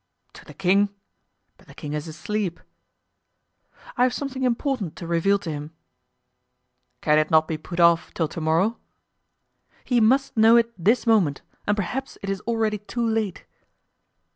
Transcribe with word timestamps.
"To 0.33 0.43
the 0.43 0.55
king! 0.55 0.89
but 1.57 1.67
the 1.67 1.75
king 1.75 1.93
is 1.93 2.07
asleep." 2.07 2.59
"I 3.95 4.01
have 4.01 4.15
something 4.15 4.41
important 4.41 4.95
to 4.95 5.05
reveal 5.05 5.37
to 5.37 5.51
him." 5.51 5.73
"Can 7.01 7.19
it 7.19 7.29
not 7.29 7.47
be 7.47 7.55
put 7.59 7.79
off 7.79 8.11
till 8.15 8.27
to 8.29 8.41
morrow?" 8.41 8.79
"He 9.83 10.01
must 10.01 10.35
know 10.35 10.55
it 10.57 10.73
this 10.75 11.05
moment, 11.05 11.43
and 11.67 11.77
perhaps 11.77 12.17
it 12.23 12.31
is 12.31 12.41
already 12.47 12.79
too 12.79 13.07
late." 13.07 13.45